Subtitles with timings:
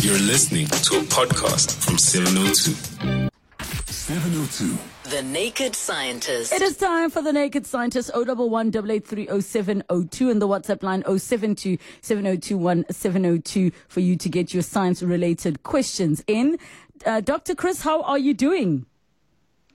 [0.00, 3.30] You're listening to a podcast from 702.
[3.92, 5.10] 702.
[5.10, 6.52] The Naked Scientist.
[6.52, 8.12] It is time for the Naked Scientist.
[8.14, 15.02] 011 8830702 and the WhatsApp line 072 7021 702 for you to get your science
[15.02, 16.58] related questions in.
[17.04, 17.56] Uh, Dr.
[17.56, 18.86] Chris, how are you doing?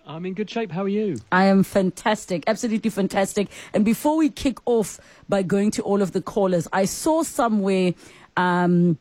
[0.05, 0.71] I'm in good shape.
[0.71, 1.17] How are you?
[1.33, 3.49] I am fantastic, absolutely fantastic.
[3.73, 7.93] And before we kick off by going to all of the callers, I saw somewhere.
[8.37, 8.97] Um,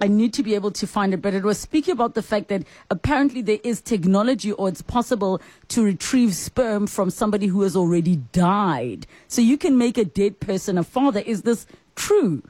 [0.00, 2.48] I need to be able to find it, but it was speaking about the fact
[2.48, 7.76] that apparently there is technology or it's possible to retrieve sperm from somebody who has
[7.76, 9.06] already died.
[9.28, 11.20] So you can make a dead person a father.
[11.20, 12.42] Is this true?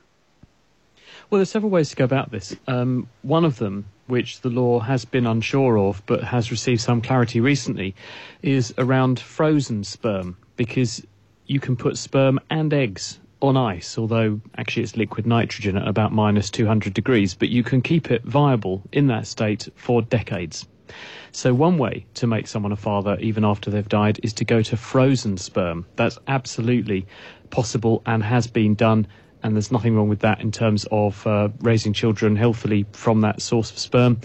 [1.29, 2.57] Well, there's several ways to go about this.
[2.67, 7.03] Um, one of them, which the law has been unsure of but has received some
[7.03, 7.95] clarity recently,
[8.43, 11.05] is around frozen sperm because
[11.47, 16.13] you can put sperm and eggs on ice, although actually it's liquid nitrogen at about
[16.13, 20.67] minus 200 degrees, but you can keep it viable in that state for decades.
[21.33, 24.63] So, one way to make someone a father even after they've died is to go
[24.63, 25.87] to frozen sperm.
[25.97, 27.07] That's absolutely
[27.51, 29.07] possible and has been done,
[29.43, 33.43] and there's nothing wrong with that in terms of uh, raising children healthily from that
[33.43, 34.21] source of sperm.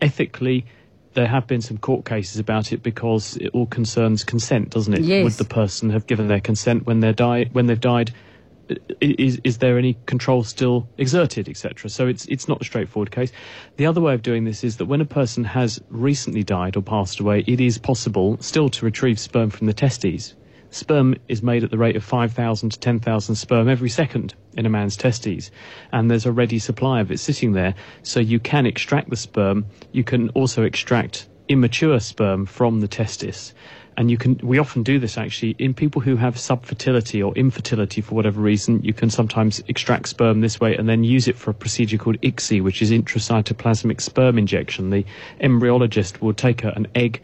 [0.00, 0.66] Ethically,
[1.14, 5.02] there have been some court cases about it because it all concerns consent, doesn't it?
[5.02, 5.24] Yes.
[5.24, 8.12] Would the person have given their consent when they die when they've died?
[9.00, 11.90] Is is there any control still exerted, etc.
[11.90, 13.32] So it's it's not a straightforward case.
[13.76, 16.82] The other way of doing this is that when a person has recently died or
[16.82, 20.34] passed away, it is possible still to retrieve sperm from the testes.
[20.70, 24.70] Sperm is made at the rate of 5,000 to 10,000 sperm every second in a
[24.70, 25.50] man's testes,
[25.92, 27.74] and there's a ready supply of it sitting there.
[28.02, 29.66] So you can extract the sperm.
[29.92, 33.52] You can also extract immature sperm from the testis
[33.96, 38.00] and you can we often do this actually in people who have subfertility or infertility
[38.00, 41.50] for whatever reason you can sometimes extract sperm this way and then use it for
[41.50, 44.90] a procedure called ICSI which is intracytoplasmic sperm injection.
[44.90, 45.04] The
[45.40, 47.22] embryologist will take an egg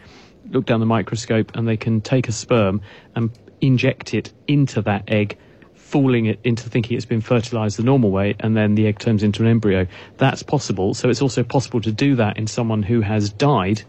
[0.50, 2.80] look down the microscope and they can take a sperm
[3.14, 5.37] and inject it into that egg
[5.75, 9.22] fooling it into thinking it's been fertilized the normal way and then the egg turns
[9.22, 9.87] into an embryo.
[10.19, 10.93] That's possible.
[10.93, 13.82] So it's also possible to do that in someone who has died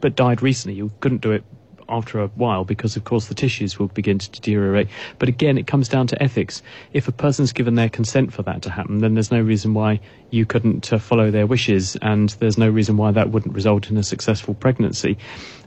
[0.00, 0.76] but died recently.
[0.76, 1.44] You couldn't do it
[1.90, 4.88] after a while because, of course, the tissues will begin to deteriorate.
[5.18, 6.62] But again, it comes down to ethics.
[6.92, 10.00] If a person's given their consent for that to happen, then there's no reason why
[10.30, 13.96] you couldn't uh, follow their wishes, and there's no reason why that wouldn't result in
[13.96, 15.18] a successful pregnancy.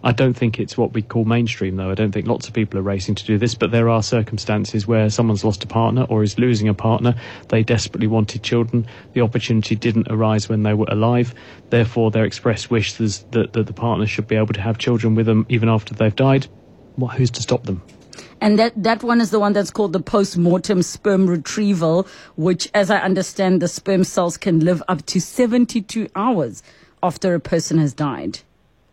[0.06, 1.89] I don't think it's what we call mainstream, though.
[1.89, 4.85] I don't think lots of people are racing to do this, but there are circumstances
[4.85, 7.16] where someone's lost a partner or is losing a partner.
[7.47, 8.85] They desperately wanted children.
[9.13, 11.33] The opportunity didn't arise when they were alive.
[11.69, 15.16] Therefore, their express wish is that, that the partner should be able to have children
[15.16, 16.47] with them even after they've died.
[16.97, 17.81] Well, who's to stop them?
[18.41, 22.91] And that, that one is the one that's called the post-mortem sperm retrieval, which, as
[22.91, 26.62] I understand, the sperm cells can live up to 72 hours
[27.01, 28.40] after a person has died.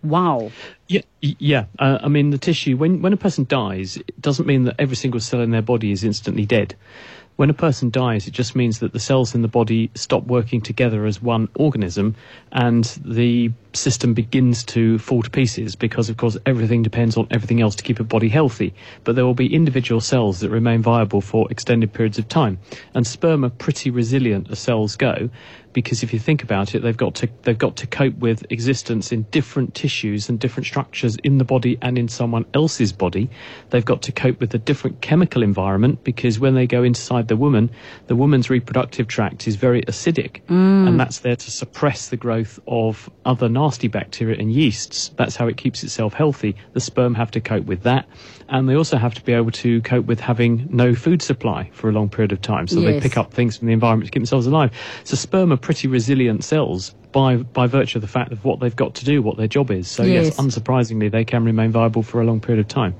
[0.03, 0.51] Wow.
[0.89, 1.67] Yeah, yeah.
[1.79, 4.97] Uh, I mean, the tissue when when a person dies, it doesn't mean that every
[4.97, 6.75] single cell in their body is instantly dead.
[7.37, 10.61] When a person dies, it just means that the cells in the body stop working
[10.61, 12.15] together as one organism,
[12.53, 17.61] and the system begins to fall to pieces because, of course, everything depends on everything
[17.61, 18.75] else to keep a body healthy.
[19.05, 22.59] But there will be individual cells that remain viable for extended periods of time,
[22.95, 25.31] and sperm are pretty resilient as cells go
[25.73, 29.13] because if you think about it, they've got to they've got to cope with existence
[29.13, 33.31] in different tissues and different structures in the body and in someone else's body.
[33.71, 37.37] They've got to cope with a different chemical environment because when they go inside the
[37.37, 37.71] woman,
[38.07, 40.89] the woman's reproductive tract is very acidic, mm.
[40.89, 45.11] and that's there to suppress the growth of other nasty bacteria and yeasts.
[45.17, 46.57] That's how it keeps itself healthy.
[46.73, 48.09] The sperm have to cope with that,
[48.49, 51.91] and they also have to be able to cope with having no food supply for
[51.91, 52.69] a long period of time.
[52.69, 52.95] So yes.
[52.95, 54.71] they pick up things from the environment to keep themselves alive.
[55.05, 58.75] So sperm are pretty resilient cells by by virtue of the fact of what they've
[58.75, 59.89] got to do, what their job is.
[59.89, 62.95] So yes, yes unsurprisingly, they can remain viable for a long period of time.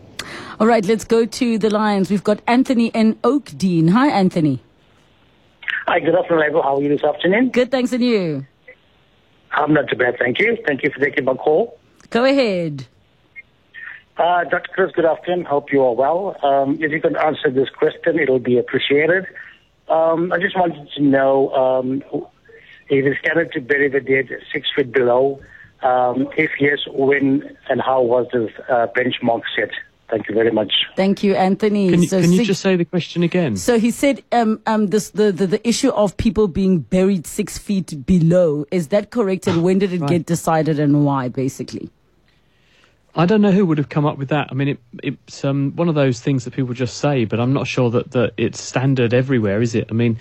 [0.59, 2.11] All right, let's go to the Lions.
[2.11, 3.89] We've got Anthony in Oakdene.
[3.89, 4.63] Hi, Anthony.
[5.89, 6.63] Hi, good afternoon, Abel.
[6.63, 7.49] How are you this afternoon?
[7.49, 8.47] Good, thanks, and you?
[9.53, 10.57] I'm not too bad, thank you.
[10.67, 11.79] Thank you for taking my call.
[12.11, 12.87] Go ahead.
[14.17, 14.71] Uh, Dr.
[14.75, 15.47] Chris, good afternoon.
[15.47, 16.37] Hope you are well.
[16.43, 19.27] Um, if you can answer this question, it'll be appreciated.
[19.89, 22.03] Um, I just wanted to know um,
[22.89, 25.41] if it's standard to bury the dead six feet below.
[25.83, 29.71] Um, if yes, when and how was the uh, benchmark set?
[30.11, 30.73] Thank you very much.
[30.97, 31.91] Thank you, Anthony.
[31.91, 33.57] Can you, so can you just say the question again?
[33.57, 37.59] So he said um, um, this, the, the, the issue of people being buried six
[37.59, 38.67] feet below.
[38.71, 39.47] Is that correct?
[39.47, 40.11] And when did it right.
[40.11, 41.91] get decided and why, basically?
[43.15, 44.49] I don't know who would have come up with that.
[44.51, 47.53] I mean, it, it's um, one of those things that people just say, but I'm
[47.53, 49.89] not sure that, that it's standard everywhere, is it?
[49.91, 50.19] I mean,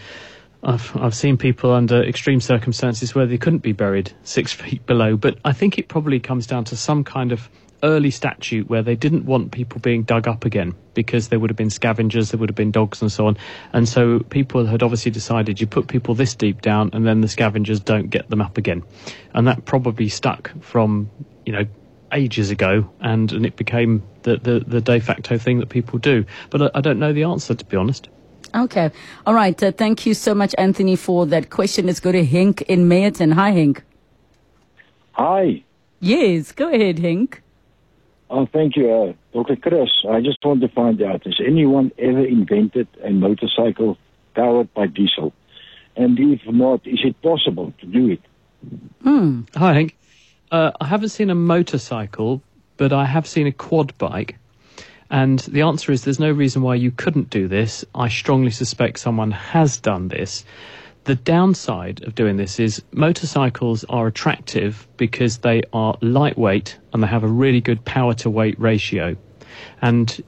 [0.62, 5.18] I've I've seen people under extreme circumstances where they couldn't be buried six feet below,
[5.18, 7.50] but I think it probably comes down to some kind of
[7.84, 11.58] early statute where they didn't want people being dug up again because there would have
[11.58, 13.38] been scavengers, there would have been dogs and so on.
[13.74, 17.28] And so people had obviously decided you put people this deep down and then the
[17.28, 18.84] scavengers don't get them up again.
[19.34, 21.10] And that probably stuck from,
[21.46, 21.66] you know,
[22.12, 26.26] ages ago and, and it became the, the, the de facto thing that people do.
[26.50, 28.10] But I, I don't know the answer, to be honest.
[28.56, 28.92] Okay.
[29.26, 29.62] All right.
[29.62, 31.86] Uh, thank you so much, Anthony, for that question.
[31.86, 33.34] Let's go to Hink in Meyerton.
[33.34, 33.84] Hi, Hink.
[35.14, 35.64] Hi.
[36.00, 37.40] Yes, go ahead, Henk.
[38.30, 39.56] Oh, thank you, uh, Dr.
[39.56, 39.90] Chris.
[40.08, 43.98] I just want to find out, has anyone ever invented a motorcycle
[44.36, 45.34] powered by diesel?
[45.96, 48.22] And if not, is it possible to do it?
[49.02, 49.42] Hmm.
[49.56, 49.98] Hi, Hank.
[50.52, 52.42] Uh, I haven't seen a motorcycle,
[52.78, 54.38] but I have seen a quad bike.
[55.10, 57.84] And the answer is there's no reason why you couldn't do this.
[57.96, 60.46] I strongly suspect someone has done this.
[61.06, 67.08] The downside of doing this is motorcycles are attractive because they are lightweight and they
[67.08, 69.16] have a really good power to weight ratio.
[69.82, 70.22] And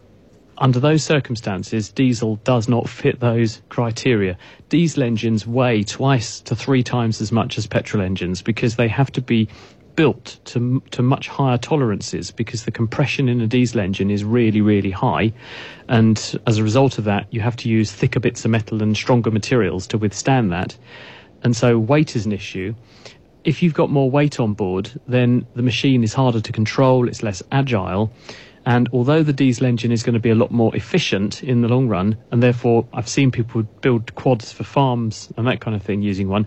[0.58, 4.38] under those circumstances, diesel does not fit those criteria.
[4.70, 9.12] Diesel engines weigh twice to three times as much as petrol engines because they have
[9.14, 9.50] to be
[9.96, 14.62] built to to much higher tolerances because the compression in a diesel engine is really
[14.62, 15.34] really high.
[15.88, 18.96] And as a result of that you have to use thicker bits of metal and
[18.96, 20.78] stronger materials to withstand that.
[21.44, 22.76] And so weight is an issue.
[23.44, 27.24] If you've got more weight on board then the machine is harder to control it's
[27.24, 28.12] less agile.
[28.66, 31.68] And although the diesel engine is going to be a lot more efficient in the
[31.68, 35.82] long run, and therefore I've seen people build quads for farms and that kind of
[35.82, 36.46] thing using one,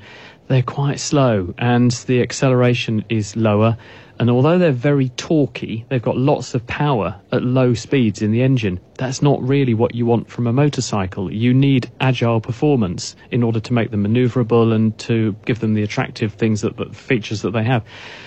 [0.48, 3.76] they're quite slow and the acceleration is lower.
[4.16, 8.42] And although they're very torquey, they've got lots of power at low speeds in the
[8.42, 8.78] engine.
[8.96, 11.32] That's not really what you want from a motorcycle.
[11.32, 15.82] You need agile performance in order to make them maneuverable and to give them the
[15.82, 17.84] attractive things that, features that they have.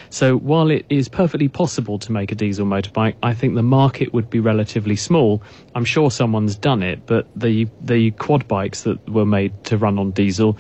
[0.10, 4.14] So while it is perfectly possible to make a diesel motorbike, I think the market
[4.14, 5.42] would be relatively small.
[5.74, 10.00] I'm sure someone's done it, but the the quad bikes that were made to run
[10.00, 10.58] on diesel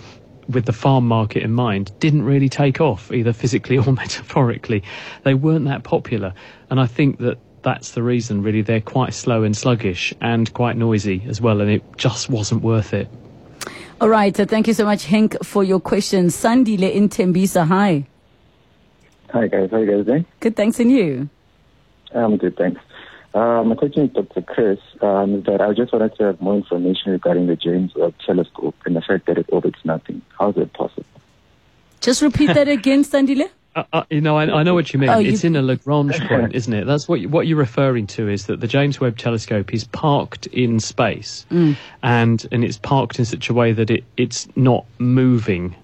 [0.49, 4.83] with the farm market in mind, didn't really take off, either physically or metaphorically.
[5.23, 6.33] They weren't that popular.
[6.69, 8.61] And I think that that's the reason, really.
[8.61, 12.93] They're quite slow and sluggish and quite noisy as well, and it just wasn't worth
[12.93, 13.09] it.
[13.99, 14.35] All right.
[14.35, 16.27] So thank you so much, Henk, for your question.
[16.27, 17.67] Sandile in Tembisa.
[17.67, 18.05] Hi.
[19.31, 19.69] Hi, guys.
[19.71, 20.25] How are you guys doing?
[20.39, 20.55] Good.
[20.55, 20.79] Thanks.
[20.79, 21.29] And you?
[22.13, 22.79] I'm good, thanks.
[23.37, 24.41] Uh, my question is Dr.
[24.41, 28.15] Chris, um, is that I just wanted to have more information regarding the James Webb
[28.25, 30.23] Telescope and the fact that it orbits nothing.
[30.39, 31.05] How is that possible?
[32.01, 33.47] Just repeat that again, Sandile.
[33.75, 35.09] Uh, uh, you know, I, I, know what you mean.
[35.09, 36.87] Oh, it's you- in a Lagrange point, isn't it?
[36.87, 40.47] That's what you, what you're referring to is that the James Webb Telescope is parked
[40.47, 45.75] in space, and and it's parked in such a way that it, it's not moving.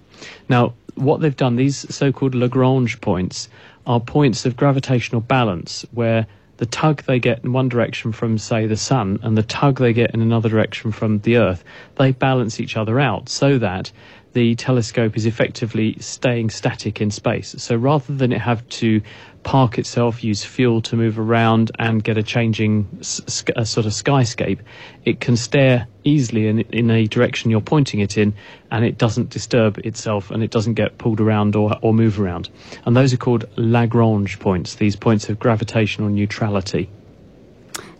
[0.48, 3.48] Now, what they've done, these so-called Lagrange points,
[3.86, 8.66] are points of gravitational balance where the tug they get in one direction from, say,
[8.66, 11.64] the sun, and the tug they get in another direction from the Earth,
[11.96, 13.90] they balance each other out so that
[14.34, 17.54] the telescope is effectively staying static in space.
[17.58, 19.00] So rather than it have to
[19.44, 23.92] park itself, use fuel to move around, and get a changing s- a sort of
[23.92, 24.58] skyscape,
[25.04, 28.34] it can stare easily in, in a direction you're pointing it in,
[28.70, 32.48] and it doesn't disturb itself and it doesn't get pulled around or, or move around.
[32.84, 36.88] And those are called Lagrange points, these points of gravitational neutrality.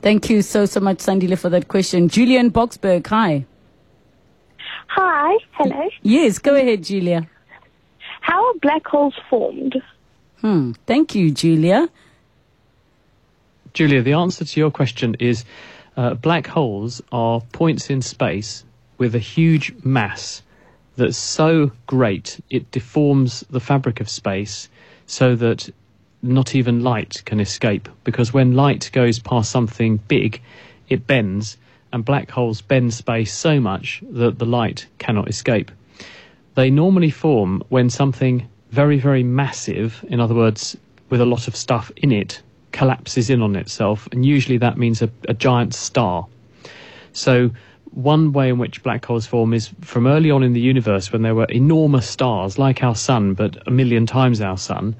[0.02, 2.08] Thank you so, so much, Sandile, for that question.
[2.08, 3.06] Julian Boksburg.
[3.06, 3.46] Hi.
[4.88, 5.88] Hi, hello.
[6.02, 6.38] Yes.
[6.38, 7.26] Go ahead, Julia.
[8.20, 9.74] How are black holes formed?
[10.44, 10.72] Hmm.
[10.86, 11.88] Thank you, Julia.
[13.72, 15.46] Julia, the answer to your question is
[15.96, 18.62] uh, black holes are points in space
[18.98, 20.42] with a huge mass
[20.96, 24.68] that's so great it deforms the fabric of space
[25.06, 25.70] so that
[26.20, 27.88] not even light can escape.
[28.04, 30.42] Because when light goes past something big,
[30.90, 31.56] it bends,
[31.90, 35.70] and black holes bend space so much that the light cannot escape.
[36.54, 40.76] They normally form when something very, very massive, in other words,
[41.08, 45.00] with a lot of stuff in it, collapses in on itself, and usually that means
[45.00, 46.26] a, a giant star.
[47.12, 47.52] So,
[47.92, 51.22] one way in which black holes form is from early on in the universe when
[51.22, 54.96] there were enormous stars like our sun, but a million times our sun.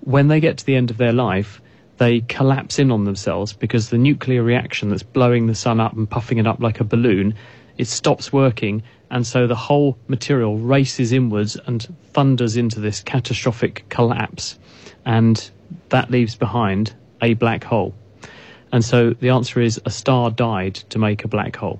[0.00, 1.60] When they get to the end of their life,
[1.98, 6.08] they collapse in on themselves because the nuclear reaction that's blowing the sun up and
[6.08, 7.34] puffing it up like a balloon,
[7.76, 13.84] it stops working, and so the whole material races inwards and thunders into this catastrophic
[13.90, 14.58] collapse,
[15.04, 15.50] and
[15.90, 17.94] that leaves behind a black hole.
[18.72, 21.78] And so the answer is a star died to make a black hole.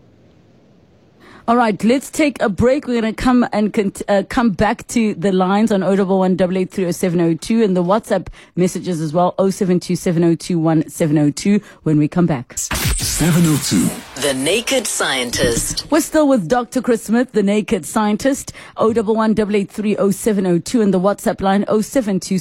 [1.48, 2.86] All right, let's take a break.
[2.86, 7.64] We're going to come and cont- uh, come back to the lines on 011 8830702
[7.64, 12.56] and the WhatsApp messages as well 072 when we come back.
[12.56, 14.22] 702.
[14.22, 15.90] The Naked Scientist.
[15.90, 16.80] We're still with Dr.
[16.80, 18.52] Chris Smith, the naked scientist.
[18.78, 22.38] 011 8830702 and the WhatsApp line 072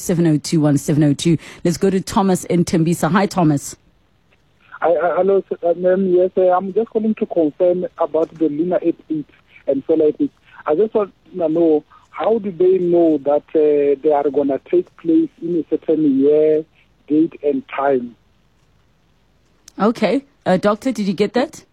[1.64, 3.12] Let's go to Thomas in Tembisa.
[3.12, 3.76] Hi, Thomas.
[4.82, 5.58] I, I, hello, sir.
[5.64, 6.14] uh, ma'am.
[6.14, 9.34] Yes, uh, I'm just calling to confirm about the lunar eclipse
[9.68, 10.34] and solar eclipse.
[10.66, 14.60] I just want to know how do they know that uh, they are going to
[14.70, 16.66] take place in a certain year,
[17.08, 18.16] date, and time?
[19.80, 20.26] Okay.
[20.46, 21.64] Uh, doctor, did you get that?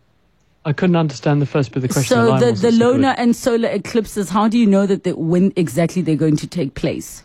[0.64, 2.16] I couldn't understand the first bit of the question.
[2.16, 5.52] So line the, the lunar and solar eclipses, how do you know that they, when
[5.56, 7.24] exactly they're going to take place?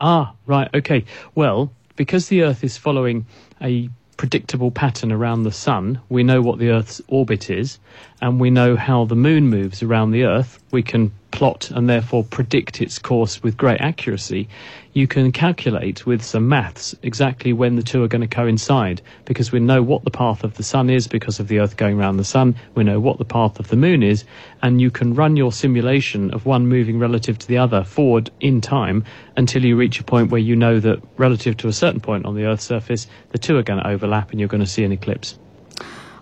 [0.00, 1.04] Ah, right, okay.
[1.34, 3.26] Well, because the Earth is following
[3.60, 7.78] a predictable pattern around the Sun, we know what the Earth's orbit is,
[8.20, 10.59] and we know how the Moon moves around the Earth.
[10.70, 14.48] We can plot and therefore predict its course with great accuracy.
[14.92, 19.52] You can calculate with some maths exactly when the two are going to coincide because
[19.52, 22.16] we know what the path of the Sun is because of the Earth going around
[22.16, 22.56] the Sun.
[22.74, 24.24] We know what the path of the Moon is,
[24.62, 28.60] and you can run your simulation of one moving relative to the other forward in
[28.60, 29.04] time
[29.36, 32.34] until you reach a point where you know that relative to a certain point on
[32.34, 34.92] the Earth's surface, the two are going to overlap and you're going to see an
[34.92, 35.38] eclipse.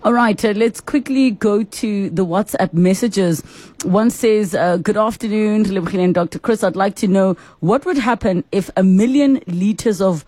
[0.05, 3.41] All right, uh, let's quickly go to the WhatsApp messages.
[3.83, 6.39] One says, uh, Good afternoon, Lebogile and Dr.
[6.39, 6.63] Chris.
[6.63, 10.25] I'd like to know what would happen if a million liters of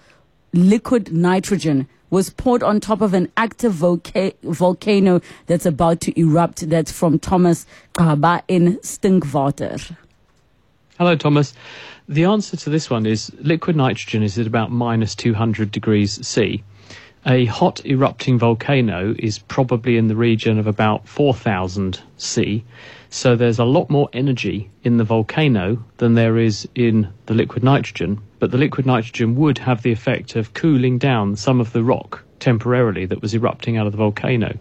[0.52, 6.68] liquid nitrogen was poured on top of an active volca- volcano that's about to erupt.
[6.68, 9.96] That's from Thomas Kaba in Stinkwater.
[10.98, 11.54] Hello, Thomas.
[12.08, 16.64] The answer to this one is liquid nitrogen is at about minus 200 degrees C.
[17.26, 22.64] A hot erupting volcano is probably in the region of about 4000 C.
[23.10, 27.62] So there's a lot more energy in the volcano than there is in the liquid
[27.62, 28.22] nitrogen.
[28.38, 32.24] But the liquid nitrogen would have the effect of cooling down some of the rock
[32.38, 34.56] temporarily that was erupting out of the volcano.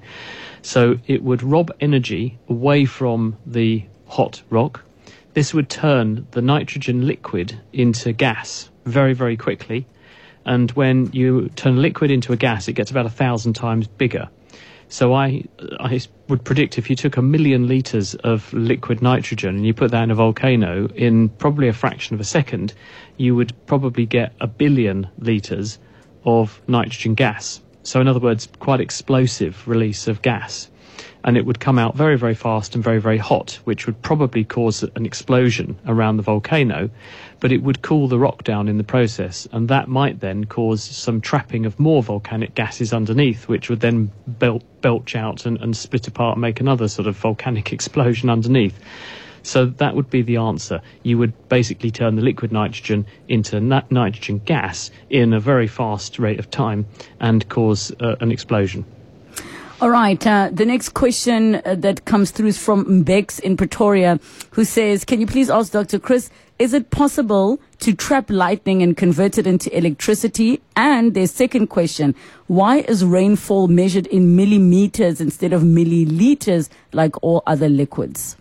[0.61, 4.81] So it would rob energy away from the hot rock.
[5.33, 9.85] This would turn the nitrogen liquid into gas very, very quickly.
[10.45, 14.29] And when you turn liquid into a gas, it gets about a thousand times bigger.
[14.91, 15.43] So I,
[15.79, 19.91] I would predict if you took a million liters of liquid nitrogen and you put
[19.91, 22.73] that in a volcano in probably a fraction of a second,
[23.15, 25.77] you would probably get a billion liters
[26.25, 27.61] of nitrogen gas.
[27.83, 30.69] So in other words, quite explosive release of gas.
[31.23, 34.43] And it would come out very, very fast and very, very hot, which would probably
[34.43, 36.89] cause an explosion around the volcano,
[37.39, 39.47] but it would cool the rock down in the process.
[39.51, 44.11] And that might then cause some trapping of more volcanic gases underneath, which would then
[44.27, 48.79] bel- belch out and, and split apart and make another sort of volcanic explosion underneath.
[49.43, 50.81] So that would be the answer.
[51.03, 56.19] You would basically turn the liquid nitrogen into na- nitrogen gas in a very fast
[56.19, 56.87] rate of time
[57.19, 58.85] and cause uh, an explosion.
[59.81, 60.27] All right.
[60.27, 64.19] Uh, the next question uh, that comes through is from Mbex in Pretoria,
[64.51, 65.99] who says, Can you please ask Dr.
[65.99, 70.59] Chris, is it possible to trap lightning and convert it into electricity?
[70.75, 72.13] And their second question,
[72.47, 78.35] why is rainfall measured in millimeters instead of milliliters like all other liquids?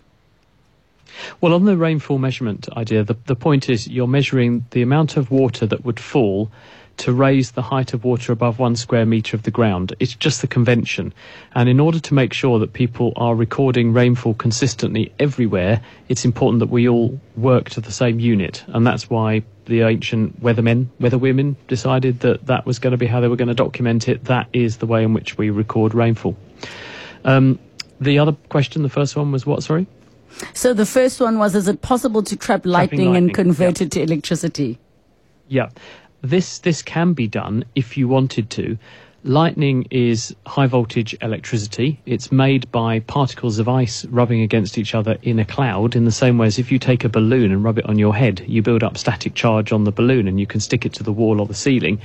[1.39, 5.31] Well, on the rainfall measurement idea, the, the point is you're measuring the amount of
[5.31, 6.51] water that would fall
[6.99, 9.95] to raise the height of water above one square metre of the ground.
[9.99, 11.13] It's just the convention.
[11.55, 16.59] And in order to make sure that people are recording rainfall consistently everywhere, it's important
[16.59, 18.63] that we all work to the same unit.
[18.67, 23.21] And that's why the ancient weathermen, weatherwomen decided that that was going to be how
[23.21, 24.25] they were going to document it.
[24.25, 26.35] That is the way in which we record rainfall.
[27.23, 27.59] Um,
[28.01, 29.87] the other question, the first one was what, sorry?
[30.53, 33.91] So the first one was, is it possible to trap lightning, lightning, and convert it
[33.91, 34.79] to electricity?
[35.47, 35.69] Yeah,
[36.21, 38.77] this this can be done if you wanted to.
[39.23, 41.99] Lightning is high voltage electricity.
[42.05, 46.11] It's made by particles of ice rubbing against each other in a cloud, in the
[46.11, 48.61] same way as if you take a balloon and rub it on your head, you
[48.61, 51.41] build up static charge on the balloon and you can stick it to the wall
[51.41, 51.99] or the ceiling.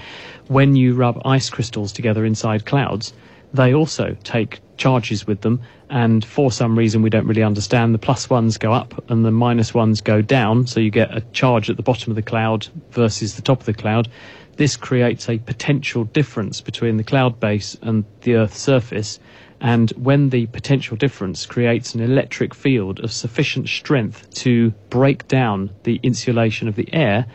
[0.48, 3.12] When you rub ice crystals together inside clouds,
[3.52, 7.98] they also take charges with them, and for some reason we don't really understand, the
[7.98, 11.70] plus ones go up and the minus ones go down, so you get a charge
[11.70, 14.08] at the bottom of the cloud versus the top of the cloud.
[14.56, 19.18] This creates a potential difference between the cloud base and the Earth's surface,
[19.60, 25.70] and when the potential difference creates an electric field of sufficient strength to break down
[25.84, 27.26] the insulation of the air,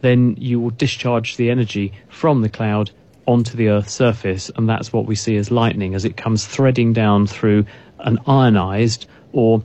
[0.00, 2.90] then you will discharge the energy from the cloud
[3.28, 6.94] onto the Earth's surface, and that's what we see as lightning as it comes threading
[6.94, 7.66] down through
[7.98, 9.62] an ionized or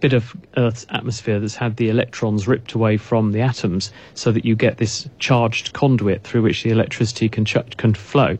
[0.00, 4.44] bit of Earth's atmosphere that's had the electrons ripped away from the atoms so that
[4.44, 8.36] you get this charged conduit through which the electricity can, ch- can flow.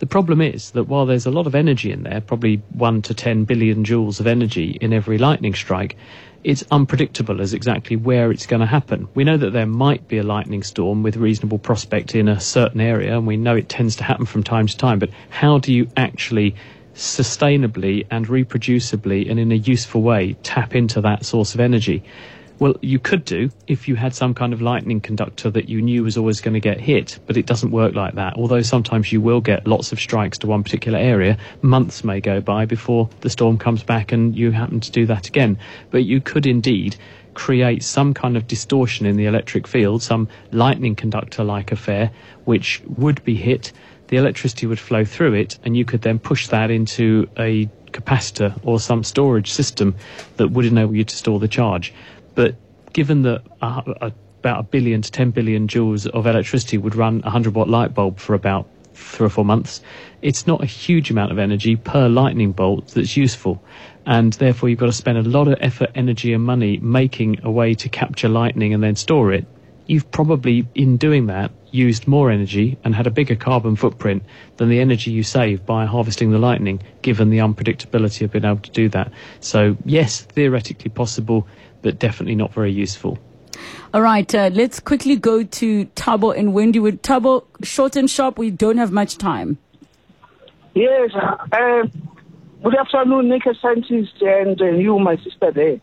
[0.00, 3.14] The problem is that while there's a lot of energy in there, probably 1 to
[3.14, 5.96] 10 billion joules of energy in every lightning strike,
[6.42, 9.08] it's unpredictable as exactly where it's going to happen.
[9.14, 12.80] We know that there might be a lightning storm with reasonable prospect in a certain
[12.80, 15.72] area, and we know it tends to happen from time to time, but how do
[15.72, 16.54] you actually
[16.94, 22.02] sustainably and reproducibly and in a useful way tap into that source of energy?
[22.60, 26.04] Well, you could do if you had some kind of lightning conductor that you knew
[26.04, 28.36] was always going to get hit, but it doesn't work like that.
[28.36, 32.42] Although sometimes you will get lots of strikes to one particular area, months may go
[32.42, 35.58] by before the storm comes back and you happen to do that again.
[35.90, 36.96] But you could indeed
[37.32, 42.10] create some kind of distortion in the electric field, some lightning conductor like affair,
[42.44, 43.72] which would be hit,
[44.08, 48.58] the electricity would flow through it, and you could then push that into a capacitor
[48.64, 49.94] or some storage system
[50.36, 51.94] that would enable you to store the charge.
[52.34, 52.56] But
[52.92, 54.10] given that uh,
[54.40, 57.94] about a billion to 10 billion joules of electricity would run a 100 watt light
[57.94, 59.80] bulb for about three or four months,
[60.22, 63.62] it's not a huge amount of energy per lightning bolt that's useful.
[64.06, 67.50] And therefore, you've got to spend a lot of effort, energy, and money making a
[67.50, 69.46] way to capture lightning and then store it.
[69.86, 74.22] You've probably, in doing that, used more energy and had a bigger carbon footprint
[74.56, 78.58] than the energy you save by harvesting the lightning, given the unpredictability of being able
[78.58, 79.12] to do that.
[79.40, 81.46] So, yes, theoretically possible
[81.82, 83.18] but definitely not very useful.
[83.92, 86.78] All right, uh, let's quickly go to Tabo and Wendy.
[86.78, 89.58] With Tabo, short and sharp, we don't have much time.
[90.74, 91.86] Yes, uh,
[92.62, 95.80] good afternoon, naked scientist, and uh, you, my sister there.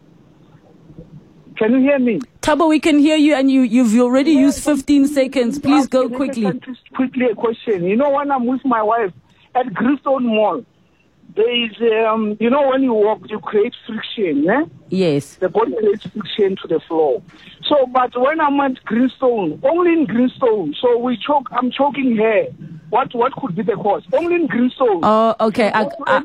[1.57, 2.19] Can you hear me?
[2.41, 5.59] Tabo, we can hear you, and you, you've already yes, used 15 seconds.
[5.59, 6.47] Please go quickly.
[6.95, 7.83] Quickly, a question.
[7.83, 9.11] You know, when I'm with my wife
[9.53, 10.63] at Greenstone Mall,
[11.37, 14.65] there is, um, you know, when you walk, you create friction, eh?
[14.89, 15.35] Yes.
[15.35, 17.21] The body creates friction to the floor.
[17.63, 22.47] So, but when I'm at Greenstone, only in Greenstone, so we choke, I'm choking here.
[22.89, 24.03] What, what could be the cause?
[24.11, 25.01] Only in Greenstone.
[25.03, 25.71] Oh, okay.
[25.71, 26.23] I, I,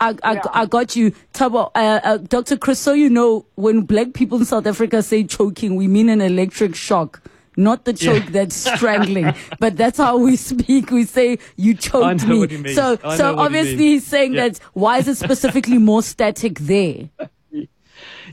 [0.00, 0.42] I, I, yeah.
[0.52, 1.12] I, got you.
[1.34, 2.56] Tabo, uh, uh, Dr.
[2.56, 6.22] Chris, so you know, when black people in South Africa say choking, we mean an
[6.22, 7.22] electric shock
[7.56, 8.30] not the choke yeah.
[8.30, 10.90] that's strangling, but that's how we speak.
[10.90, 12.74] We say you choked me.
[12.74, 14.48] So, so obviously he's saying yeah.
[14.48, 14.58] that.
[14.72, 17.08] Why is it specifically more static there?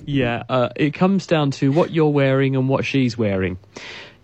[0.05, 3.57] Yeah, uh, it comes down to what you're wearing and what she's wearing.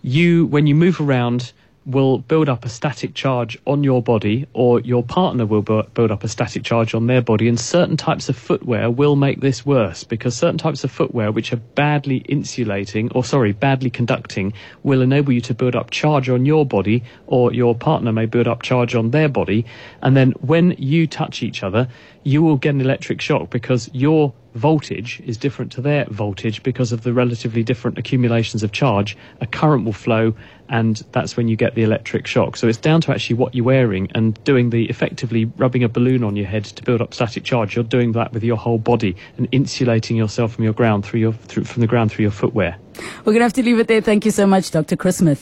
[0.01, 1.51] You, when you move around,
[1.87, 6.23] will build up a static charge on your body, or your partner will build up
[6.23, 7.47] a static charge on their body.
[7.47, 11.53] And certain types of footwear will make this worse because certain types of footwear, which
[11.53, 14.51] are badly insulating, or sorry, badly conducting,
[14.83, 18.47] will enable you to build up charge on your body, or your partner may build
[18.47, 19.65] up charge on their body.
[20.01, 21.87] And then when you touch each other,
[22.23, 26.91] you will get an electric shock because your voltage is different to their voltage because
[26.91, 29.15] of the relatively different accumulations of charge.
[29.39, 30.33] A current will flow,
[30.69, 32.57] and that's when you get the electric shock.
[32.57, 36.23] So it's down to actually what you're wearing and doing the effectively rubbing a balloon
[36.23, 37.75] on your head to build up static charge.
[37.75, 41.33] You're doing that with your whole body and insulating yourself from your ground through your
[41.33, 42.77] through, from the ground through your footwear.
[43.25, 44.01] We're gonna have to leave it there.
[44.01, 44.95] Thank you so much, Dr.
[44.95, 45.35] Chris Smith.